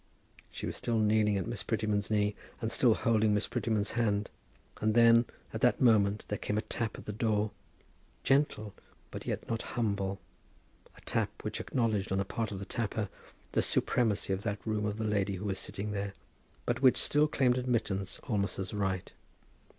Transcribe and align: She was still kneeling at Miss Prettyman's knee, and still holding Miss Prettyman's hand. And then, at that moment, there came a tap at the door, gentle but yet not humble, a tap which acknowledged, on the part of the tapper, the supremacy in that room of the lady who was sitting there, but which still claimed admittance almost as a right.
She 0.49 0.65
was 0.65 0.75
still 0.77 0.97
kneeling 0.97 1.37
at 1.37 1.45
Miss 1.45 1.61
Prettyman's 1.61 2.09
knee, 2.09 2.35
and 2.59 2.71
still 2.71 2.95
holding 2.95 3.35
Miss 3.35 3.45
Prettyman's 3.45 3.91
hand. 3.91 4.31
And 4.77 4.95
then, 4.95 5.25
at 5.53 5.61
that 5.61 5.79
moment, 5.79 6.25
there 6.27 6.39
came 6.39 6.57
a 6.57 6.63
tap 6.63 6.97
at 6.97 7.05
the 7.05 7.13
door, 7.13 7.51
gentle 8.23 8.73
but 9.11 9.27
yet 9.27 9.47
not 9.47 9.61
humble, 9.77 10.19
a 10.97 11.01
tap 11.01 11.43
which 11.43 11.59
acknowledged, 11.59 12.11
on 12.11 12.17
the 12.17 12.25
part 12.25 12.51
of 12.51 12.57
the 12.57 12.65
tapper, 12.65 13.09
the 13.51 13.61
supremacy 13.61 14.33
in 14.33 14.39
that 14.39 14.65
room 14.65 14.87
of 14.87 14.97
the 14.97 15.03
lady 15.05 15.35
who 15.35 15.45
was 15.45 15.59
sitting 15.59 15.91
there, 15.91 16.15
but 16.65 16.81
which 16.81 16.97
still 16.97 17.27
claimed 17.27 17.59
admittance 17.59 18.19
almost 18.23 18.57
as 18.57 18.73
a 18.73 18.77
right. 18.77 19.11